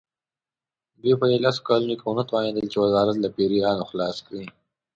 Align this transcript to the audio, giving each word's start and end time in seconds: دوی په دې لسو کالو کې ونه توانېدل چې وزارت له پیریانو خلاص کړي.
دوی 1.01 1.13
په 1.19 1.25
دې 1.31 1.37
لسو 1.43 1.61
کالو 1.67 1.95
کې 1.99 2.05
ونه 2.07 2.23
توانېدل 2.29 2.65
چې 2.71 2.77
وزارت 2.83 3.15
له 3.19 3.29
پیریانو 3.35 3.87
خلاص 3.89 4.17
کړي. 4.27 4.45